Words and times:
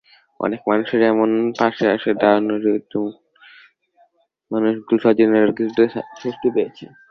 অনেক 0.39 0.61
মানুষের 0.69 1.01
এমন 1.11 1.29
পাশে 1.59 1.85
এসে 1.95 2.11
দাঁড়ানোয় 2.21 2.61
দরিদ্র 2.63 2.95
মানুষগুলোর 4.51 5.03
স্বজনেরা 5.03 5.51
কিছুটা 5.57 5.83
স্বস্তি 6.19 6.47
পেয়েছে। 6.55 6.85